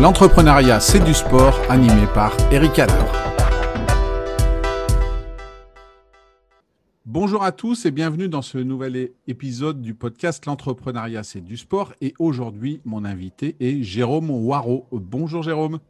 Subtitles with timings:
[0.00, 2.94] L'entrepreneuriat, c'est du sport, animé par Eric Adler.
[7.04, 11.94] Bonjour à tous et bienvenue dans ce nouvel épisode du podcast L'entrepreneuriat, c'est du sport.
[12.00, 14.86] Et aujourd'hui, mon invité est Jérôme Waro.
[14.92, 15.80] Bonjour Jérôme.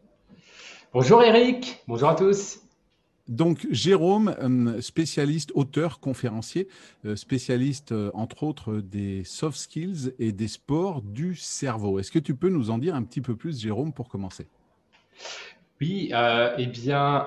[0.94, 2.60] Bonjour Eric, bonjour à tous.
[3.28, 6.66] Donc Jérôme, euh, spécialiste, auteur, conférencier,
[7.04, 11.98] euh, spécialiste euh, entre autres des soft skills et des sports du cerveau.
[11.98, 14.46] Est-ce que tu peux nous en dire un petit peu plus, Jérôme, pour commencer?
[15.80, 17.18] Oui, eh bien,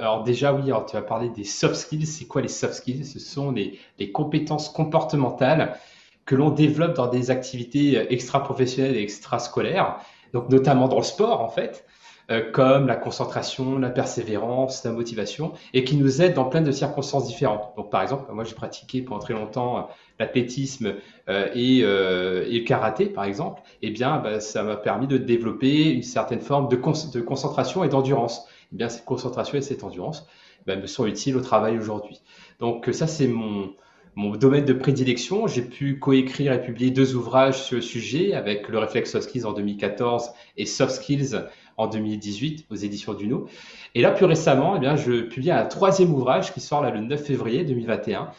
[0.00, 2.06] alors déjà oui, tu as parlé des soft skills.
[2.06, 3.06] C'est quoi les soft skills?
[3.06, 5.78] Ce sont les, les compétences comportementales
[6.26, 9.98] que l'on développe dans des activités extra-professionnelles et extrascolaires,
[10.34, 11.86] donc notamment dans le sport en fait.
[12.32, 16.72] Euh, comme la concentration, la persévérance, la motivation, et qui nous aident dans plein de
[16.72, 17.72] circonstances différentes.
[17.76, 19.82] Donc, par exemple, moi, j'ai pratiqué pendant très longtemps euh,
[20.18, 20.94] l'athlétisme
[21.28, 23.62] euh, et, le karaté, par exemple.
[23.82, 28.48] Eh bien, bah, ça m'a permis de développer une certaine forme de, concentration et d'endurance.
[28.72, 30.26] Eh bien, cette concentration et cette endurance
[30.66, 32.22] bah, me sont utiles au travail aujourd'hui.
[32.58, 33.72] Donc, ça, c'est mon,
[34.16, 35.46] mon domaine de prédilection.
[35.46, 39.44] J'ai pu coécrire et publier deux ouvrages sur le sujet avec le réflexe soft skills
[39.44, 41.36] en 2014 et soft skills
[41.76, 43.48] en 2018 aux éditions Duno.
[43.94, 47.00] Et là, plus récemment, eh bien, je publie un troisième ouvrage qui sort là, le
[47.00, 48.30] 9 février 2021.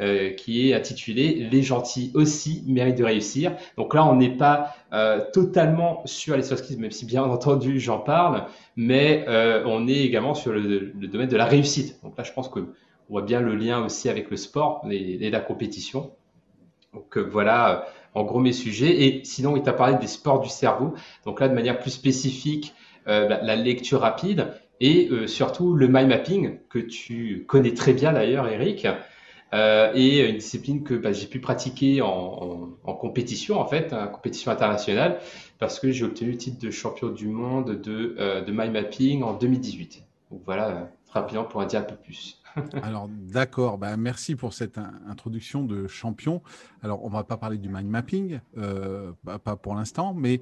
[0.00, 3.52] Euh, qui est intitulé Les gentils aussi méritent de réussir.
[3.76, 7.78] Donc là, on n'est pas euh, totalement sur les soft skills, même si bien entendu
[7.78, 12.02] j'en parle, mais euh, on est également sur le, domaine de la réussite.
[12.02, 12.66] Donc là, je pense qu'on
[13.08, 16.10] voit bien le lien aussi avec le sport et, la compétition.
[16.92, 19.04] Donc voilà, en gros mes sujets.
[19.04, 20.94] Et sinon, il t'a parlé des sports du cerveau.
[21.24, 22.74] Donc là, de manière plus spécifique,
[23.06, 24.48] euh, la, lecture rapide
[24.80, 28.86] et euh, surtout le mind mapping que tu connais très bien d'ailleurs, Eric.
[29.52, 34.50] Euh, et une discipline que bah, j'ai pu pratiquer en, compétition, en fait, en compétition
[34.50, 35.20] internationale,
[35.60, 39.34] parce que j'ai obtenu le titre de champion du monde de, de mind mapping en
[39.34, 40.02] 2018.
[40.32, 42.42] Donc voilà, rapidement pour en dire un peu plus.
[42.82, 44.78] Alors d'accord, bah, merci pour cette
[45.08, 46.42] introduction de champion.
[46.82, 50.40] Alors on va pas parler du mind mapping, bah, pas pour l'instant, mais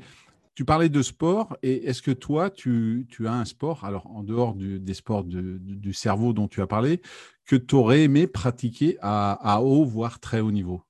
[0.55, 4.55] tu parlais de sport et est-ce que toi, tu, as un sport, alors en dehors
[4.55, 7.01] des sports du cerveau dont tu as parlé,
[7.47, 10.83] que tu aurais aimé pratiquer à, haut, voire très haut niveau?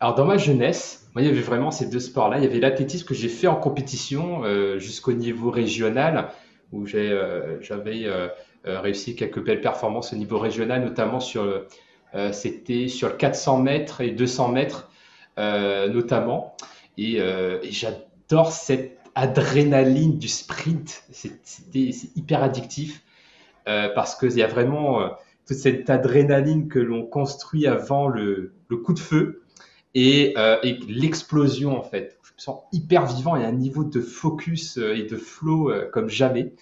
[0.00, 2.38] Alors dans ma jeunesse, moi, il y avait vraiment ces deux sports-là.
[2.38, 6.30] Il y avait l'athlétisme que j'ai fait en compétition euh, jusqu'au niveau régional,
[6.72, 8.28] où euh, j'avais euh,
[8.66, 11.64] réussi quelques belles performances au niveau régional, notamment sur,
[12.32, 14.90] c'était sur le 400 mètres et 200 mètres
[15.36, 16.56] notamment.
[16.98, 21.04] Euh, et, j'adore cette adrénaline du sprint.
[21.10, 23.02] C'est hyper addictif
[23.68, 25.08] euh, parce qu'il y a vraiment euh,
[25.46, 28.54] toute cette adrénaline que l'on construit avant le,
[28.84, 29.42] coup de feu
[29.94, 30.34] et,
[30.88, 32.18] l'explosion en fait.
[32.22, 36.52] Je me sens hyper vivant et un niveau de focus et de flow comme jamais.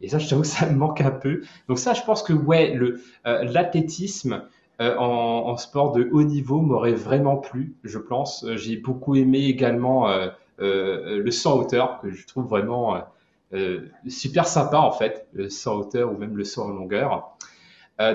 [0.00, 1.42] Et ça, je t'avoue que ça me manque un peu.
[1.68, 2.76] Donc ça, je pense que ouais,
[3.24, 4.42] l'athlétisme,
[4.82, 8.44] euh, en, sport de haut niveau m'aurait vraiment plu, je pense.
[8.44, 10.28] Euh, j'ai beaucoup aimé également euh,
[10.58, 13.02] le saut hauteur, que je trouve vraiment
[14.08, 17.36] super sympa en fait, le saut hauteur ou même le saut en longueur.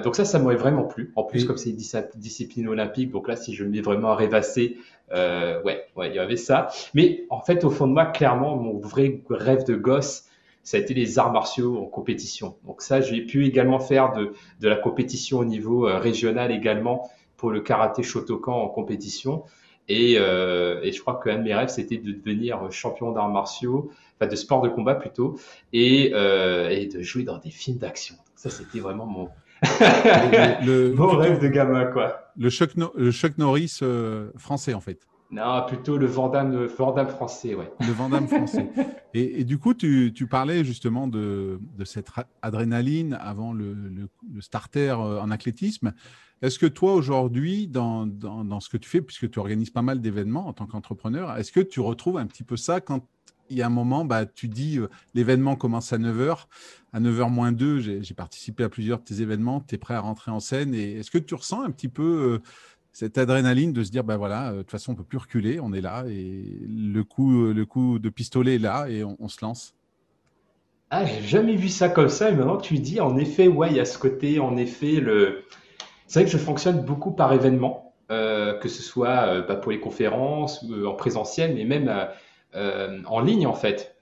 [0.03, 1.11] donc ça, ça m'aurait vraiment plu.
[1.15, 1.77] En plus, comme c'est une
[2.15, 4.77] discipline olympique, donc là, si je me mets vraiment à rêvasser,
[5.11, 6.69] ouais, ouais, il y avait ça.
[6.93, 10.26] Mais en fait, au fond de moi, clairement, mon vrai rêve de gosse,
[10.67, 12.57] ça a été les arts martiaux en compétition.
[12.65, 17.09] Donc ça, j'ai pu également faire de, de la compétition au niveau euh, régional également
[17.37, 19.45] pour le karaté Shotokan en compétition.
[19.87, 23.91] Et, euh, et je crois qu'un de mes rêves, c'était de devenir champion d'arts martiaux,
[24.19, 25.39] enfin de sport de combat plutôt,
[25.71, 28.15] et, euh, et de jouer dans des films d'action.
[28.35, 29.29] Ça, c'était vraiment mon,
[29.63, 32.33] le, mon rêve de gamin, quoi.
[32.37, 34.99] Le Chuck, le Chuck Norris euh, français, en fait.
[35.29, 36.67] Non, plutôt le Vandame,
[37.09, 37.71] français, ouais.
[37.81, 38.69] Le Vandame français.
[39.13, 42.09] et, du coup, tu, parlais justement de, cette
[42.41, 43.75] adrénaline avant le,
[44.39, 45.93] starter euh, en athlétisme.
[46.41, 48.07] Est-ce que toi, aujourd'hui, dans,
[48.59, 51.59] ce que tu fais, puisque tu organises pas mal d'événements en tant qu'entrepreneur, est-ce que
[51.59, 53.05] tu retrouves un petit peu ça quand
[53.49, 56.45] il y a un moment, bah, tu dis euh, l'événement commence à 9h,
[56.93, 60.01] à 9h moins 2, j'ai participé à plusieurs de tes événements, tu es prêt à
[60.01, 62.41] rentrer en scène et est-ce que tu ressens un petit peu euh,
[62.97, 65.59] cette adrénaline de se dire, ben voilà, euh, de toute façon, on peut plus reculer,
[65.59, 69.27] on est là, et le coup, euh, le coup de pistolet est là, et on,
[69.27, 69.75] se lance.
[70.89, 73.75] Ah, j'ai jamais vu ça comme ça, et maintenant tu dis, en effet, ouais, il
[73.75, 75.43] y a ce côté, en effet, le...
[76.07, 79.79] c'est vrai que je fonctionne beaucoup par événement, euh, que ce soit bah, pour les
[79.79, 81.93] conférences, en présentiel, mais même
[83.05, 83.95] en ligne, en fait.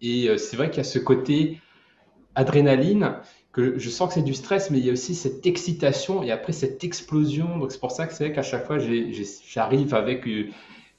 [0.00, 1.58] et c'est vrai qu'il y a ce côté
[2.34, 3.16] adrénaline
[3.52, 6.30] que je sens que c'est du stress, mais il y a aussi cette excitation et
[6.30, 7.58] après cette explosion.
[7.58, 10.48] Donc c'est pour ça que c'est vrai qu'à chaque fois, j'arrive avec euh,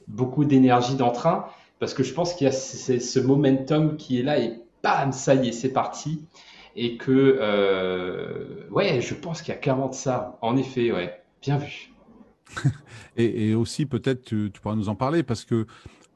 [0.07, 1.47] beaucoup d'énergie d'entrain.
[1.80, 4.53] parce que je pense qu'il y a ce momentum qui est là et
[4.83, 6.24] bam, ça y est, c'est parti.
[6.75, 10.38] Et que, euh, ouais, je pense qu'il y a clairement de ça.
[10.41, 11.91] En effet, ouais, bien vu.
[13.18, 15.65] et, aussi, peut-être, tu, pourras nous en parler parce que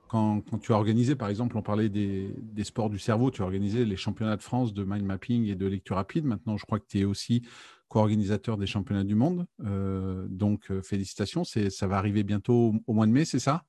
[0.07, 2.33] quand, tu as organisé, par exemple, on parlait des,
[2.63, 5.65] sports du cerveau, tu as organisé les championnats de France de mind mapping et de
[5.65, 6.25] lecture rapide.
[6.25, 7.44] Maintenant, je crois que tu es aussi
[7.88, 9.45] co-organisateur des championnats du monde.
[9.65, 11.44] Euh, donc, euh, félicitations.
[11.44, 13.63] Ça va arriver bientôt au, mois de mai, c'est ça?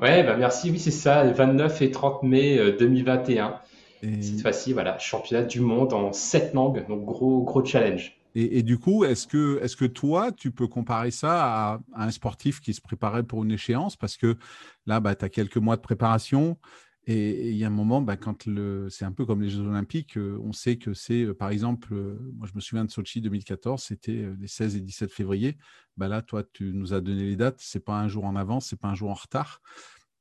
[0.00, 0.70] Ouais, bah merci.
[0.70, 3.60] Oui, c'est ça, 29 et 30 mai 2021.
[4.02, 4.22] Et...
[4.22, 6.86] Cette fois-ci, voilà, championnat du monde en sept langues.
[6.86, 8.16] Donc, gros, gros challenge.
[8.38, 12.82] Et, du coup, est-ce que, toi, tu peux comparer ça à, un sportif qui se
[12.82, 13.96] préparait pour une échéance?
[13.96, 14.36] Parce que
[14.84, 16.58] là, bah, tu as quelques mois de préparation.
[17.06, 18.46] Et il y a un moment, bah, quand
[18.90, 21.94] c'est un peu comme les Jeux Olympiques, euh, on sait que c'est, euh, par exemple,
[21.94, 25.56] euh, moi je me souviens de Sochi 2014, c'était les 16 et 17 février.
[25.96, 28.66] Bah là, toi, tu nous as donné les dates, c'est pas un jour en avance,
[28.66, 29.62] c'est pas un jour en retard.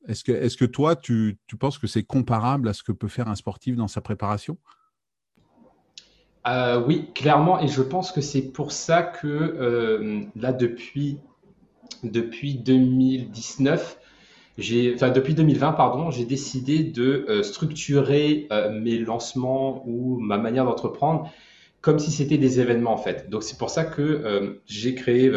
[0.07, 3.75] Est-ce que, toi, tu penses que c'est comparable à ce que peut faire un sportif
[3.75, 4.57] dans sa préparation?
[6.47, 11.17] Euh, oui, clairement, et je pense que c'est pour ça que euh, là, depuis,
[12.03, 13.97] depuis 2019,
[14.57, 20.65] j'ai, enfin depuis 2020, pardon, j'ai décidé de euh, structurer mes lancements ou ma manière
[20.65, 21.29] d'entreprendre
[21.81, 23.29] comme si c'était des événements en fait.
[23.29, 25.31] Donc c'est pour ça que j'ai créé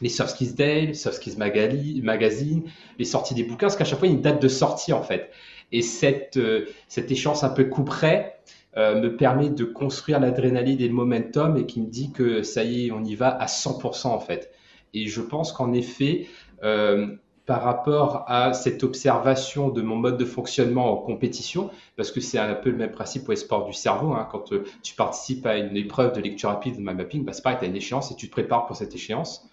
[0.00, 2.62] les Soft Skills Day, Soft Skills Magazine,
[2.98, 4.94] les sorties des bouquins, parce qu'à chaque fois il y a une date de sortie
[4.94, 5.30] en fait.
[5.72, 6.38] Et cette,
[6.86, 8.38] cette échéance un peu couperait,
[8.76, 12.62] euh, me permet de construire l'adrénaline et le momentum et qui me dit que ça
[12.62, 14.52] y est, on y va à 100% en fait.
[14.94, 16.26] Et je pense qu'en effet,
[16.62, 17.08] euh,
[17.46, 22.38] par rapport à cette observation de mon mode de fonctionnement en compétition, parce que c'est
[22.38, 25.56] un peu le même principe les sports du cerveau, hein, quand euh, tu participes à
[25.56, 28.10] une épreuve de lecture rapide de mind mapping, bah, c'est pareil, tu as une échéance
[28.12, 29.48] et tu te prépares pour cette échéance.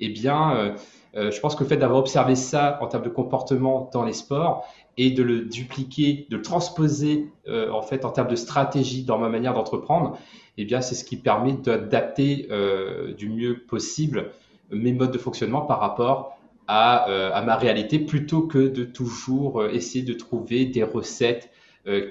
[0.00, 0.74] Eh bien,
[1.14, 4.66] je pense que le fait d'avoir observé ça en termes de comportement dans les sports
[4.98, 9.16] et de le dupliquer, de le transposer euh, en fait en termes de stratégie dans
[9.16, 10.18] ma manière d'entreprendre,
[10.58, 14.32] eh bien c'est ce qui permet d'adapter euh, du mieux possible
[14.70, 16.36] mes modes de fonctionnement par rapport
[16.66, 21.50] à, euh, ma réalité plutôt que de toujours essayer de trouver des recettes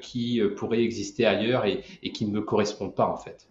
[0.01, 3.47] qui pourraient exister ailleurs et qui ne me correspondent pas en fait.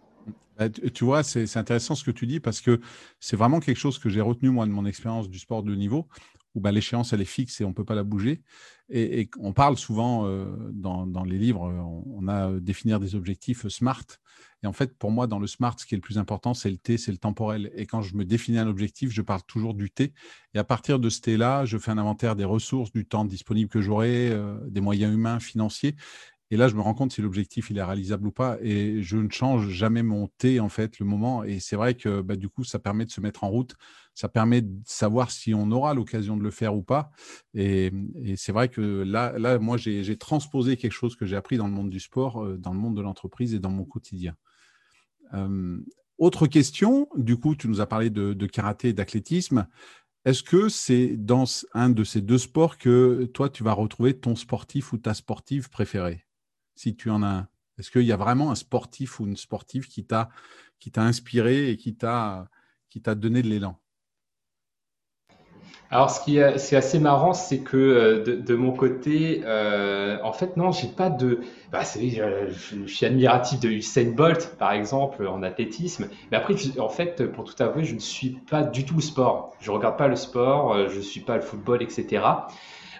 [0.57, 2.81] Bah, tu vois, c'est intéressant ce que tu dis parce que
[3.19, 6.07] c'est vraiment quelque chose que j'ai retenu moi de mon expérience du sport de niveau
[6.55, 8.41] où bah, l'échéance elle est fixe et on ne peut pas la bouger.
[8.89, 14.05] Et, on parle souvent euh, dans, les livres, on, a euh, définir des objectifs SMART.
[14.63, 16.71] Et en fait, pour moi, dans le SMART, ce qui est le plus important, c'est
[16.71, 17.69] le T, c'est le temporel.
[17.75, 20.13] Et quand je me définis un objectif, je parle toujours du T.
[20.53, 23.69] Et à partir de ce T-là, je fais un inventaire des ressources, du temps disponible
[23.69, 25.95] que j'aurai, euh, des moyens humains, financiers.
[26.49, 28.57] Et là, je me rends compte si l'objectif il est réalisable ou pas.
[28.61, 31.43] Et je ne change jamais mon T, en fait, le moment.
[31.43, 33.75] Et c'est vrai que bah, du coup, ça permet de se mettre en route.
[34.15, 37.11] Ça permet de savoir si on aura l'occasion de le faire ou pas.
[37.53, 37.91] Et,
[38.37, 41.73] c'est vrai que là, là moi, j'ai transposé quelque chose que j'ai appris dans le
[41.73, 44.35] monde du sport, euh, dans le monde de l'entreprise et dans mon quotidien.
[45.33, 45.77] Euh,
[46.17, 49.67] autre question, du coup, tu nous as parlé de karaté et d'athlétisme.
[50.27, 54.35] Est-ce que c'est dans un de ces deux sports que toi, tu vas retrouver ton
[54.35, 56.26] sportif ou ta sportive préférée?
[56.77, 57.47] Si tu en as
[57.77, 60.29] Est-ce qu'il y a vraiment un sportif ou une sportive qui t'a
[60.95, 62.49] inspiré et qui t'a
[63.15, 63.79] donné de l'élan?
[65.89, 70.57] Alors, ce qui est, assez marrant, c'est que euh, de, mon côté, euh, en fait,
[70.57, 71.39] non, j'ai pas de.
[71.71, 76.09] Bah, je, je, suis admiratif de Usain Bolt, par exemple, en athlétisme.
[76.29, 79.55] Mais après, en fait, pour tout avouer, je ne suis pas du tout sport.
[79.61, 82.21] Je regarde pas le sport, euh, je suis pas le football, etc.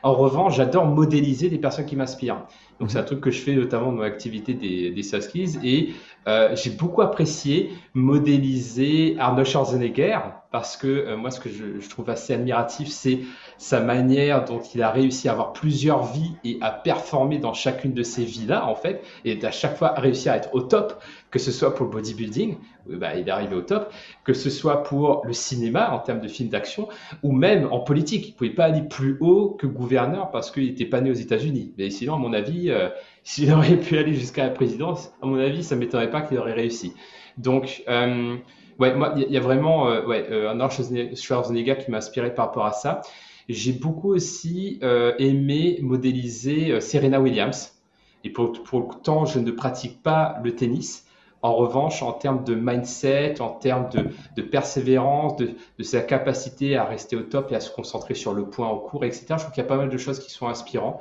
[0.04, 2.46] En revanche, j'adore modéliser des personnes qui m'inspirent.
[2.80, 5.16] Donc, c'est un truc que je fais notamment dans mon activité des, des.
[5.64, 5.94] Et
[6.28, 10.20] euh, j'ai beaucoup apprécié modéliser Arnold Schwarzenegger
[10.52, 13.20] parce que euh, moi, ce que je, trouve assez admiratif, c'est
[13.58, 17.94] sa manière dont il a réussi à avoir plusieurs vies et à performer dans chacune
[17.94, 21.40] de ces vies-là, en fait, et à chaque fois réussir à être au top, que
[21.40, 22.58] ce soit pour le bodybuilding,
[22.90, 23.92] bah, il est arrivé au top,
[24.24, 26.88] que ce soit pour le cinéma en termes de films d'action,
[27.24, 28.28] ou même en politique.
[28.28, 31.16] Il ne pouvait pas aller plus haut que gouverneur parce qu'il n'était pas né aux
[31.16, 31.74] États-Unis.
[31.78, 32.90] Mais sinon, à mon avis, euh,
[33.24, 36.38] s'il aurait pu aller jusqu'à la présidence, à mon avis, ça ne m'étonnerait pas qu'il
[36.38, 36.94] aurait réussi.
[37.38, 38.38] Donc, euh,
[38.80, 42.48] ouais, moi, il y, a vraiment euh, ouais, euh, Arnold Schwarzenegger qui m'a inspiré par
[42.48, 43.02] rapport à ça.
[43.48, 44.78] J'ai beaucoup aussi
[45.20, 47.80] aimé modéliser Serena Williams.
[48.26, 51.06] Et pour, pour temps, je ne pratique pas le tennis.
[51.42, 56.76] En revanche, en termes de mindset, en termes de, de persévérance, de, de, sa capacité
[56.76, 59.36] à rester au top et à se concentrer sur le point en cours, etc., je
[59.36, 61.00] trouve qu'il y a pas mal de choses qui sont inspirantes.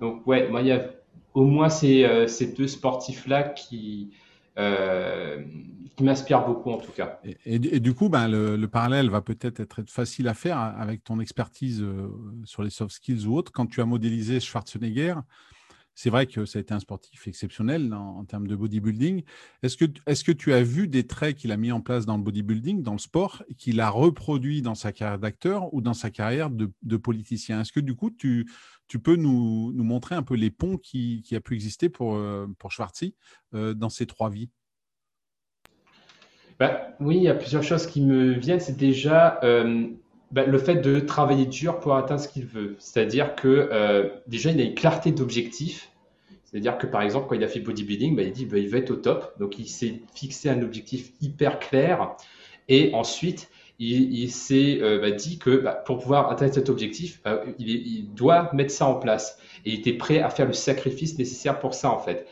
[0.00, 0.82] Donc, ouais, moi, il y a
[1.34, 4.10] au moins ces, ces deux sportifs-là qui,
[4.56, 7.20] qui m'inspire beaucoup en tout cas.
[7.44, 11.84] Et, du coup, ben, le, parallèle va peut-être être facile à faire avec ton expertise
[12.44, 13.52] sur les soft skills ou autres.
[13.52, 15.14] Quand tu as modélisé Schwarzenegger,
[15.98, 19.24] c'est vrai que ça a été un sportif exceptionnel en, termes de bodybuilding.
[19.64, 22.16] Est-ce que, est que tu as vu des traits qu'il a mis en place dans
[22.16, 26.10] le bodybuilding, dans le sport, qu'il a reproduit dans sa carrière d'acteur ou dans sa
[26.10, 27.62] carrière de, politicien?
[27.62, 28.48] Est-ce que du coup, tu,
[28.88, 32.16] tu peux nous, nous, montrer un peu les ponts qui, qui a pu exister pour,
[32.16, 32.70] euh, pour
[33.54, 34.48] euh, dans ces trois vies?
[36.58, 38.60] Bah, Oui, il y a plusieurs choses qui me viennent.
[38.60, 39.86] C'est déjà euh,
[40.32, 42.76] bah, le fait de travailler dur pour atteindre ce qu'il veut.
[42.78, 45.90] C'est-à-dire que déjà, il a une clarté d'objectif.
[46.44, 48.78] C'est-à-dire que par exemple, quand il a fait bodybuilding, bah, il dit bah, il veut
[48.78, 49.38] être au top.
[49.38, 52.16] Donc il s'est fixé un objectif hyper clair.
[52.68, 57.20] Et ensuite, il, s'est euh, dit que pour pouvoir atteindre cet objectif,
[57.58, 59.38] il, doit mettre ça en place.
[59.64, 62.26] Et il était prêt à faire le sacrifice nécessaire pour ça, en fait.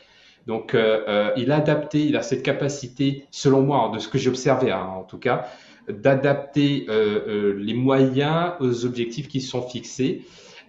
[0.47, 4.29] Donc, euh, il a adapté, il a cette capacité, selon moi, de ce que j'ai
[4.31, 5.47] observé, hein, en tout cas,
[5.89, 10.23] d'adapter euh, euh, les moyens aux objectifs qui sont fixés.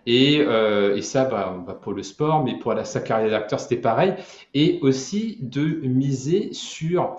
[0.06, 3.60] Et, euh, et ça, bah, bah, pour le sport, mais pour la, sa carrière d'acteur,
[3.60, 4.14] c'était pareil.
[4.54, 7.18] Et aussi de miser sur,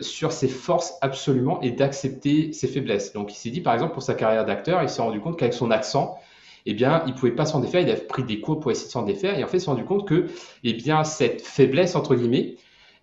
[0.00, 3.12] sur ses forces absolument et d'accepter ses faiblesses.
[3.12, 5.54] Donc, il s'est dit, par exemple, pour sa carrière d'acteur, il s'est rendu compte qu'avec
[5.54, 6.18] son accent,
[6.66, 7.80] eh bien, il pouvait pas s'en défaire.
[7.80, 9.38] Il a pris des cours pour essayer de s'en défaire.
[9.38, 10.26] Et en fait, il s'est rendu compte que,
[10.64, 12.56] eh bien, cette faiblesse, entre guillemets,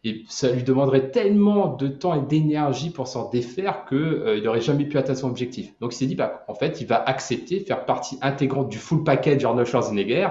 [0.04, 4.62] et ça lui demanderait tellement de temps et d'énergie pour s'en défaire qu'il euh, n'aurait
[4.62, 5.74] jamais pu atteindre son objectif.
[5.80, 9.04] Donc il s'est dit, bah, en fait, il va accepter, faire partie intégrante du full
[9.04, 10.30] package Arnold Schwarzenegger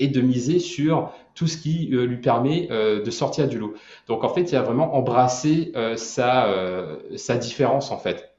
[0.00, 3.74] et de miser sur tout ce qui euh, lui permet euh, de sortir du lot.
[4.08, 6.48] Donc en fait, il a vraiment embrassé sa,
[7.16, 8.34] sa différence en fait.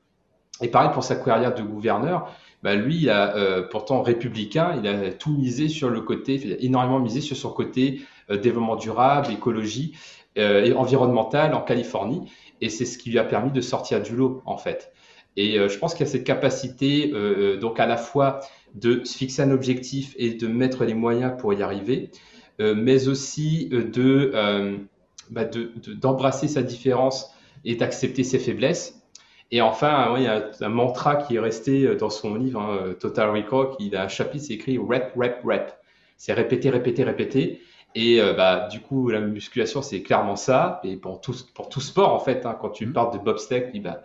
[0.62, 2.30] Et pareil pour sa carrière de gouverneur,
[2.62, 6.58] bah, lui, il a pourtant républicain, il a tout misé sur le côté, il a
[6.60, 9.94] énormément misé sur son côté développement durable, écologie
[10.38, 12.32] euh, environnementale en Californie.
[12.62, 14.94] Et c'est ce qui lui a permis de sortir du lot, en fait.
[15.38, 18.40] Et euh, je pense qu'il y a cette capacité, euh, donc à la fois
[18.76, 22.10] de se fixer un objectif et de mettre les moyens pour y arriver,
[22.60, 24.32] mais aussi de,
[25.32, 27.34] bah d'embrasser sa différence
[27.66, 29.02] et d'accepter ses faiblesses.
[29.50, 33.32] Et enfin, il y a un, mantra qui est resté dans son livre, hein, Total
[33.32, 35.74] Recall, qui a un chapitre, c'est écrit rep, rep, rep.
[36.18, 37.62] C'est répéter, répéter, répéter.
[37.96, 40.80] Et euh, bah, du coup, la musculation, c'est clairement ça.
[40.84, 42.94] Et pour tout, pour tout sport, en fait, hein, quand tu mmh.
[42.94, 44.02] parles de bobsleigh, bah,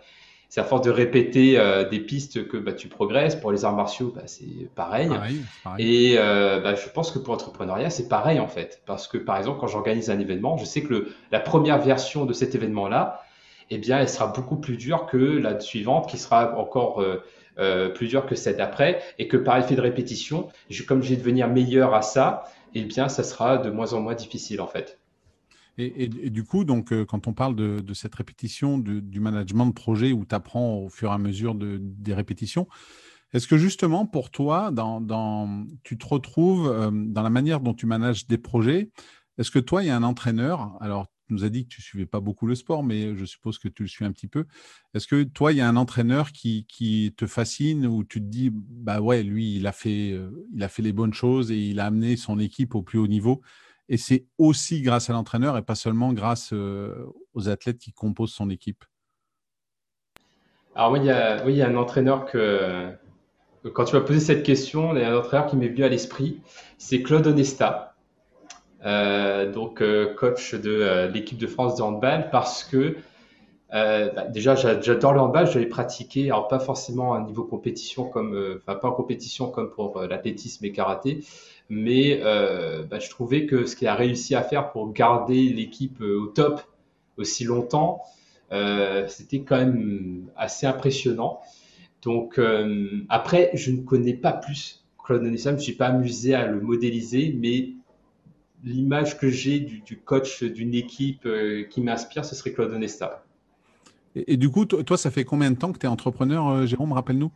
[0.49, 3.35] c'est à force de répéter euh, des pistes que bah, tu progresses.
[3.35, 5.09] Pour les arts martiaux, bah, c'est pareil.
[5.77, 8.81] Et euh, bah, je pense que pour l'entrepreneuriat, c'est pareil, en fait.
[8.85, 12.25] Parce que, par exemple, quand j'organise un événement, je sais que le, la première version
[12.25, 13.21] de cet événement-là,
[13.69, 17.03] eh bien, elle sera beaucoup plus dure que la suivante, qui sera encore
[17.59, 19.01] euh, plus dure que celle d'après.
[19.19, 22.83] Et que par effet de répétition, je, comme je vais devenir meilleur à ça, eh
[22.83, 24.96] bien, ça sera de moins en moins difficile en fait.
[25.79, 30.11] Et, du coup, donc, euh, quand on parle de, cette répétition du management de projet
[30.11, 32.67] où tu apprends au fur et à mesure des répétitions,
[33.33, 37.85] est-ce que justement pour toi, dans, tu te retrouves euh, dans la manière dont tu
[37.85, 38.89] manages des projets
[39.37, 41.81] Est-ce que toi, il y a un entraîneur Alors, tu nous as dit que tu
[41.81, 44.27] ne suivais pas beaucoup le sport, mais je suppose que tu le suis un petit
[44.27, 44.45] peu.
[44.93, 46.65] Est-ce que toi, il y a un entraîneur qui,
[47.17, 51.13] te fascine ou tu te dis, bah ouais, lui, euh, il a fait les bonnes
[51.13, 53.41] choses et il a amené son équipe au plus haut niveau
[53.89, 58.33] Et c'est aussi grâce à l'entraîneur et pas seulement grâce euh, aux athlètes qui composent
[58.33, 58.83] son équipe
[60.75, 62.91] Alors oui, il y a, oui, un entraîneur que,
[63.73, 65.89] quand tu m'as posé cette question, il y a un entraîneur qui m'est venu à
[65.89, 66.41] l'esprit,
[66.77, 67.95] c'est Claude Onesta.
[68.85, 72.97] Euh, donc euh, coach de l'équipe de France de handball, parce que
[73.71, 78.59] bah, déjà j'adore le handball, je l'ai pratiqué, alors pas forcément à niveau compétition comme,
[78.61, 81.23] enfin pas en compétition comme pour l'athlétisme et karaté,
[81.69, 82.21] mais
[82.89, 86.61] bah, je trouvais que ce qu'il a réussi à faire pour garder l'équipe au top
[87.17, 88.03] aussi longtemps,
[89.07, 91.41] c'était quand même assez impressionnant.
[92.03, 92.39] Donc
[93.09, 96.59] après, je ne connais pas plus Claude Onessa, je ne suis pas amusé à le
[96.59, 97.69] modéliser, mais
[98.65, 103.23] l'image que j'ai du, coach d'une équipe euh, qui m'inspire, ce serait Claude Onesta.
[104.25, 106.93] Et, du coup, toi, ça fait combien de temps que tu es entrepreneur, euh, Jérôme
[106.93, 107.31] Rappelle-nous?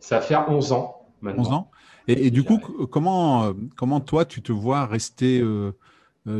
[0.00, 1.42] Ça va faire 11 ans maintenant.
[1.42, 1.70] 11 ans.
[2.08, 5.72] Et, du coup, comment, euh, comment toi, tu te vois rester euh,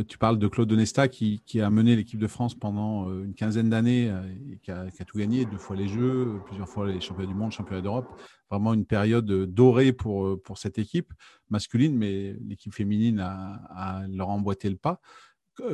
[0.07, 4.13] tu parles de Claude Onesta qui, a mené l'équipe de France pendant une quinzaine d'années
[4.51, 7.51] et qui a, tout gagné, deux fois les Jeux, plusieurs fois les championnats du monde,
[7.51, 8.07] championnats d'Europe.
[8.51, 11.11] Vraiment une période dorée pour, pour cette équipe
[11.49, 14.99] masculine, mais l'équipe féminine a, leur emboîté le pas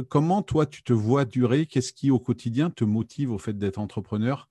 [0.09, 1.65] comment toi tu te vois durer?
[1.65, 4.47] Qu'est-ce qui au quotidien te motive au fait d'être entrepreneur?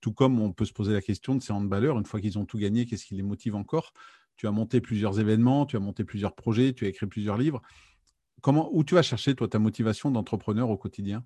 [0.00, 2.44] Tout comme on peut se poser la question de ces handballeurs, une fois qu'ils ont
[2.44, 3.92] tout gagné, qu'est-ce qui les motive encore?
[4.36, 7.62] Tu as monté plusieurs événements, tu as monté plusieurs projets, tu as écrit plusieurs livres.
[8.40, 11.24] Comment, où tu vas chercher toi ta motivation d'entrepreneur au quotidien?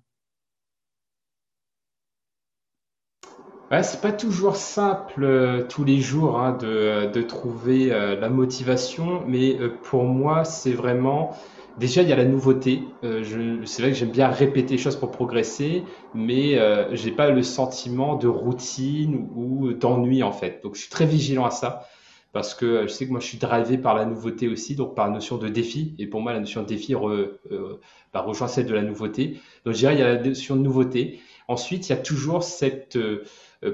[3.69, 9.23] Ouais, c'est pas toujours simple euh, tous les jours hein, de, trouver euh, la motivation,
[9.27, 11.35] mais euh, pour moi, c'est vraiment
[11.77, 12.81] Déjà, il y a la nouveauté.
[13.03, 17.11] Euh, je, c'est vrai que j'aime bien répéter les choses pour progresser, mais euh, j'ai
[17.11, 20.59] pas le sentiment de routine ou d'ennui en fait.
[20.63, 21.85] Donc, je suis très vigilant à ça
[22.33, 24.95] parce que euh, je sais que moi, je suis drivé par la nouveauté aussi, donc
[24.95, 25.93] par la notion de défi.
[25.99, 27.79] Et pour moi, la notion de défi re- euh,
[28.11, 29.39] bah, rejoint celle de la nouveauté.
[29.63, 31.19] Donc, je dirais, il y a la notion de nouveauté.
[31.47, 33.23] Ensuite, il y a toujours cette, euh,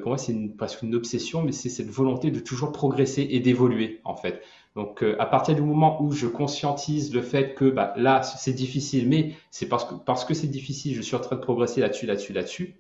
[0.02, 4.02] pour moi, c'est presque une obsession, mais c'est cette volonté de toujours progresser et d'évoluer,
[4.04, 4.42] en fait.
[4.76, 8.54] Donc, euh, à partir du moment où je conscientise le fait que bah, là, c'est
[8.54, 11.82] difficile, mais c'est parce que, parce que c'est difficile, je suis en train de progresser
[11.82, 12.76] là-dessus, là-dessus, là-dessus,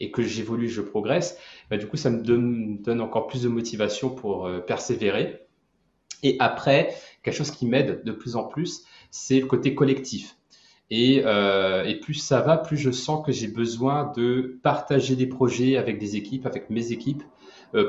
[0.00, 1.38] et que j'évolue, je progresse,
[1.70, 5.46] bah, du coup, ça me donne, encore plus de motivation pour euh, persévérer.
[6.22, 10.36] Et après, quelque chose qui m'aide de plus en plus, c'est le côté collectif.
[10.90, 15.26] Et, euh, et plus ça va, plus je sens que j'ai besoin de partager des
[15.26, 17.22] projets avec des équipes, avec mes équipes,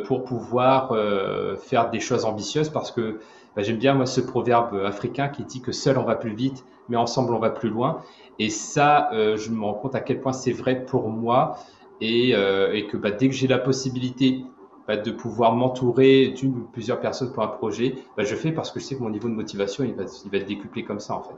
[0.06, 2.70] pour pouvoir euh, faire des choses ambitieuses.
[2.70, 3.20] Parce que
[3.56, 6.64] bah, j'aime bien moi ce proverbe africain qui dit que seul on va plus vite,
[6.90, 8.02] mais ensemble on va plus loin.
[8.40, 11.58] Et ça, euh, je me rends compte à quel point c'est vrai pour moi
[12.00, 14.44] et, euh, que bah, dès que j'ai la possibilité
[14.88, 18.72] bah, de pouvoir m'entourer d'une ou plusieurs personnes pour un projet, bah, je fais parce
[18.72, 21.16] que je sais que mon niveau de motivation il va, il être décuplé comme ça
[21.16, 21.36] en fait.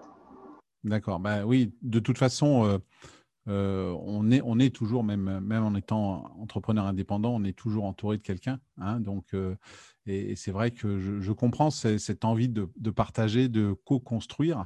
[0.84, 1.20] D'accord.
[1.20, 2.78] Ben oui, de toute façon, euh,
[3.48, 8.18] on est, on est toujours, même, même en étant entrepreneur indépendant, on est toujours entouré
[8.18, 8.60] de quelqu'un.
[8.78, 9.00] hein.
[9.00, 9.34] donc,
[10.06, 14.66] et, c'est vrai que je, comprends ce- cette envie de, partager, de co-construire.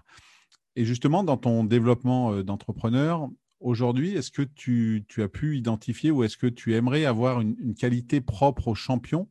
[0.76, 3.30] Et justement, dans ton développement d'entrepreneur,
[3.60, 7.76] aujourd'hui, est-ce que tu, tu as pu identifier ou est-ce que tu aimerais avoir une,
[7.76, 9.30] qualité propre au champion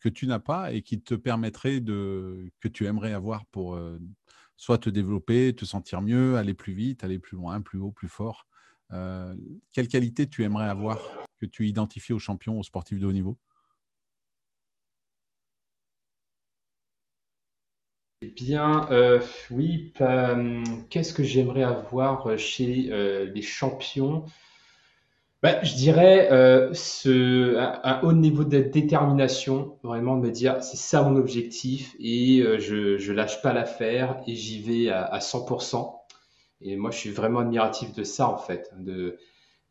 [0.00, 3.78] que tu n'as pas et qui te permettrait de, que tu aimerais avoir pour
[4.56, 8.08] soit te développer, te sentir mieux, aller plus vite, aller plus loin, plus haut, plus
[8.08, 8.46] fort?
[8.92, 9.34] Euh,
[9.72, 10.98] quelle qualité tu aimerais avoir
[11.40, 13.36] que tu identifies aux champions, aux sportifs de haut niveau?
[18.22, 22.66] Eh bien, euh, oui, euh, qu'est-ce que j'aimerais avoir chez
[23.32, 24.24] les champions?
[25.42, 26.28] Bah, je dirais
[26.74, 32.42] ce, un, haut niveau de détermination, vraiment de me dire c'est ça mon objectif et
[32.58, 35.97] je, je lâche pas l'affaire et j'y vais à, à 100%.
[36.60, 39.18] Et moi, je suis vraiment admiratif de ça en fait, de,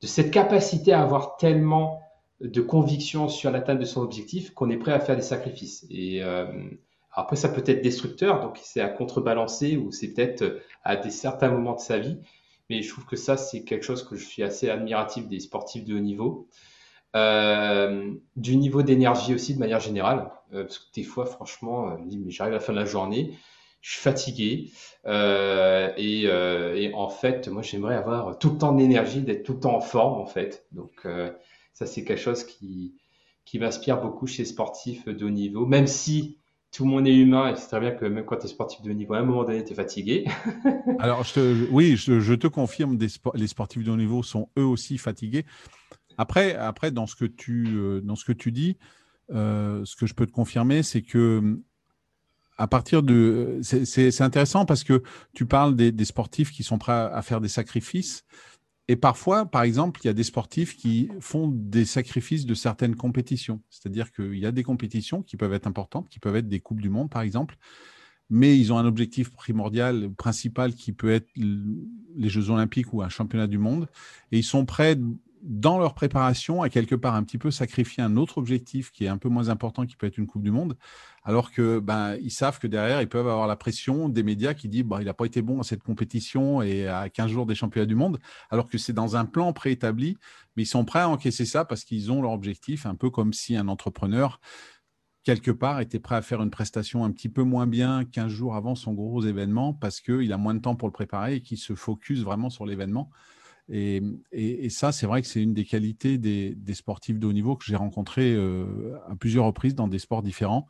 [0.01, 2.01] cette capacité à avoir tellement
[2.39, 5.85] de conviction sur l'atteinte de son objectif qu'on est prêt à faire des sacrifices.
[5.89, 6.45] Et euh,
[7.11, 11.49] après, ça peut être destructeur, donc c'est à contrebalancer ou c'est peut-être à des certains
[11.49, 12.17] moments de sa vie.
[12.69, 15.85] Mais je trouve que ça, c'est quelque chose que je suis assez admiratif des sportifs
[15.85, 16.47] de haut niveau.
[17.15, 20.29] Euh, du niveau d'énergie aussi, de manière générale.
[20.53, 21.97] Euh, parce que des fois, franchement,
[22.27, 23.33] j'arrive à la fin de la journée,
[23.81, 24.71] je suis fatigué.
[25.05, 29.53] euh, et, euh, et en fait, moi, j'aimerais avoir tout le temps d'énergie, d'être tout
[29.53, 30.65] le temps en forme, en fait.
[30.71, 31.31] Donc, euh,
[31.73, 32.95] ça, c'est quelque chose qui,
[33.45, 35.65] qui m'inspire beaucoup chez les sportifs de haut niveau.
[35.65, 36.39] Même si
[36.71, 38.81] tout le monde est humain, et c'est très bien que même quand tu es sportif
[38.81, 40.25] de haut niveau, à un moment donné, tu es fatigué.
[40.99, 41.23] Alors,
[41.71, 42.97] oui, je, te confirme,
[43.35, 45.45] les sportifs de haut niveau sont eux aussi fatigués.
[46.17, 48.77] Après, après dans, ce que tu, dans ce que tu dis,
[49.29, 51.61] ce que je peux te confirmer, c'est que
[52.57, 53.59] à partir de...
[53.61, 57.49] C'est intéressant parce que tu parles des, des sportifs qui sont prêts à, faire des
[57.49, 58.25] sacrifices.
[58.87, 62.95] Et parfois, par exemple, il y a des sportifs qui font des sacrifices de certaines
[62.95, 63.61] compétitions.
[63.69, 66.81] C'est-à-dire qu'il y a des compétitions qui peuvent être importantes, qui peuvent être des Coupes
[66.81, 67.57] du Monde, par exemple,
[68.29, 73.09] mais ils ont un objectif primordial, principal, qui peut être les Jeux Olympiques ou un
[73.09, 73.87] championnat du monde.
[74.31, 74.97] Et ils sont prêts,
[75.41, 79.09] dans leur préparation, à quelque part un petit peu sacrifier un autre objectif qui est
[79.09, 80.77] un peu moins important, qui peut être une Coupe du Monde,
[81.27, 84.69] alors que ben, ils savent que derrière, ils peuvent avoir la pression des médias qui
[84.69, 87.53] disent bah, il n'a pas été bon à cette compétition et à 15 jours des
[87.55, 88.17] championnats du monde,
[88.49, 90.17] alors que c'est dans un plan préétabli,
[90.55, 93.33] mais ils sont prêts à encaisser ça parce qu'ils ont leur objectif, un peu comme
[93.33, 94.39] si un entrepreneur
[95.23, 98.55] quelque part, était prêt à faire une prestation un petit peu moins bien 15 jours
[98.55, 101.57] avant son gros événement parce qu'il a moins de temps pour le préparer et qu'il
[101.57, 103.09] se focus vraiment sur l'événement.
[103.69, 107.33] Et, et- ça, c'est vrai que c'est une des qualités des, des sportifs de haut
[107.33, 110.67] niveau que j'ai rencontrés euh, à plusieurs reprises dans des sports différents.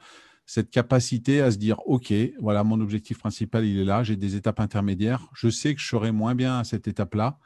[0.49, 4.37] Cette capacité à se dire, OK, voilà, mon objectif principal, il est là, j'ai des
[4.37, 7.37] étapes intermédiaires, je sais que je serai moins bien à cette étape-là,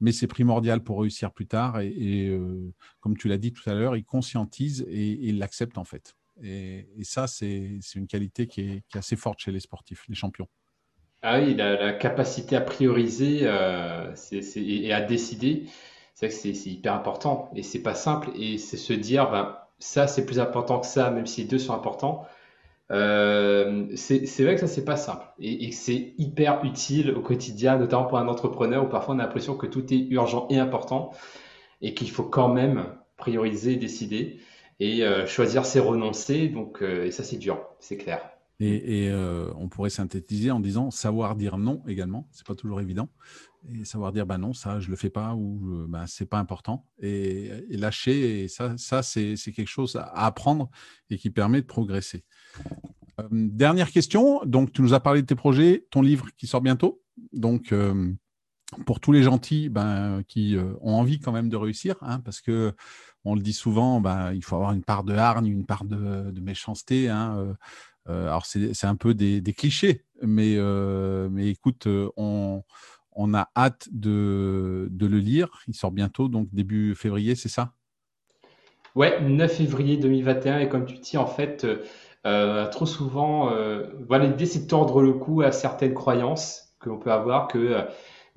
[0.00, 1.78] mais c'est primordial pour réussir plus tard.
[1.80, 5.84] Et, euh, comme tu l'as dit tout à l'heure, ils conscientisent et ils l'acceptent en
[5.84, 6.16] fait.
[6.42, 10.48] Et, ça, c'est une qualité qui est, assez forte chez les sportifs, les champions.
[11.22, 14.12] Ah oui, la, capacité à prioriser euh,
[14.56, 15.66] et à décider,
[16.14, 20.26] c'est c'est hyper important et c'est pas simple et c'est se dire ben ça c'est
[20.26, 22.26] plus important que ça même si les deux sont importants.
[22.90, 27.76] Euh, c'est vrai que ça c'est pas simple et, et c'est hyper utile au quotidien,
[27.76, 31.12] notamment pour un entrepreneur où parfois on a l'impression que tout est urgent et important
[31.82, 32.86] et qu'il faut quand même
[33.18, 34.38] prioriser, décider.
[34.80, 36.48] Et choisir, c'est renoncer.
[36.48, 38.30] Donc, et ça, c'est dur, c'est clair.
[38.60, 39.10] Et,
[39.56, 42.28] on pourrait synthétiser en disant savoir dire non également.
[42.30, 43.08] C'est pas toujours évident.
[43.70, 46.86] Et savoir dire bah non, ça je le fais pas ou bah, c'est pas important.
[47.00, 50.70] Et, lâcher, ça, ça c'est quelque chose à apprendre
[51.10, 52.24] et qui permet de progresser.
[53.30, 54.40] dernière question.
[54.44, 57.02] Donc, tu nous as parlé de tes projets, ton livre qui sort bientôt.
[57.32, 57.72] Donc,
[58.86, 62.40] pour tous les gentils ben, qui euh, ont envie quand même de réussir, hein, parce
[62.40, 62.74] que
[63.24, 66.40] on le dit souvent, ben, il faut avoir une part de hargne, une part de,
[66.40, 67.08] méchanceté.
[67.08, 67.54] Hein, euh,
[68.08, 70.56] euh, alors c'est un peu des, clichés, mais,
[71.30, 72.62] mais écoute, on,
[73.18, 75.60] on, a hâte de, le lire.
[75.68, 77.74] Il sort bientôt, donc début février, c'est ça?
[78.94, 80.60] Ouais, 9 février 2021.
[80.60, 81.66] Et comme tu dis, en fait,
[82.70, 83.50] trop souvent,
[84.06, 87.86] voilà, l'idée c'est de tordre le cou à certaines croyances que l'on peut avoir que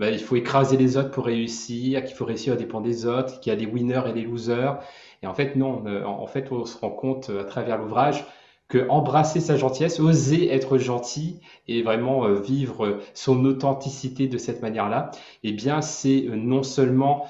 [0.02, 3.40] bah, il faut écraser les autres pour réussir, qu'il faut réussir à dépendre des autres,
[3.40, 4.80] qu'il y a des winners et des losers.
[5.22, 8.26] Et en fait, non, en fait, on se rend compte euh, à travers l'ouvrage
[8.72, 14.62] que embrasser sa gentillesse, oser être gentil et vraiment euh, vivre son authenticité de cette
[14.62, 15.12] manière-là,
[15.44, 17.28] eh bien, c'est euh, non seulement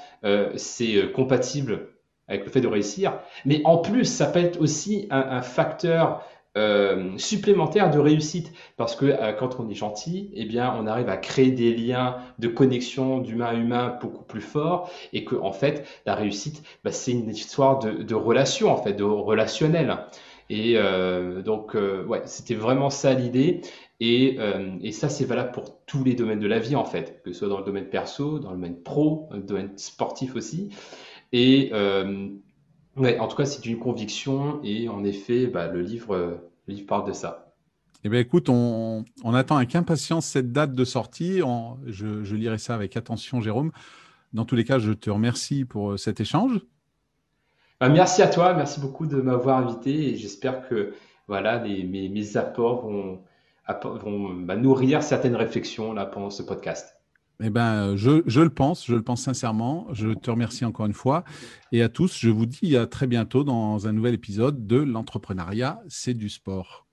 [1.15, 1.87] compatible
[2.27, 6.23] avec le fait de réussir, mais en plus, ça peut être aussi un, facteur
[6.57, 11.09] euh, supplémentaire de réussite parce que euh, quand on est gentil, eh bien, on arrive
[11.09, 15.53] à créer des liens de connexion d'humain à humain beaucoup plus forts et que en
[15.53, 19.97] fait, la réussite, bah, c'est une histoire de, de, relation en fait, de relationnel.
[20.51, 23.61] Et euh, donc, euh, ouais, c'était vraiment ça l'idée.
[24.01, 27.21] Et, euh, et, ça, c'est valable pour tous les domaines de la vie en fait,
[27.23, 30.35] que ce soit dans le domaine perso, dans le domaine pro, dans le domaine sportif
[30.35, 30.69] aussi.
[31.31, 31.71] Et
[32.97, 37.07] Ouais, en tout cas, c'est une conviction et en effet, bah, le, livre, livre parle
[37.07, 37.55] de ça.
[38.03, 41.39] Eh bien, écoute, on, attend avec impatience cette date de sortie.
[41.85, 43.71] je, lirai ça avec attention, Jérôme.
[44.33, 46.59] Dans tous les cas, je te remercie pour cet échange.
[47.81, 50.93] Bah, merci à toi, merci beaucoup de m'avoir invité et j'espère que
[51.27, 53.23] voilà, mes, apports vont,
[54.45, 56.95] bah, nourrir certaines réflexions là, pendant ce podcast.
[57.43, 59.87] Eh ben, je, le pense, je le pense sincèrement.
[59.93, 61.23] Je te remercie encore une fois.
[61.71, 65.81] Et à tous, je vous dis à très bientôt dans un nouvel épisode de L'entrepreneuriat,
[65.87, 66.85] c'est du sport.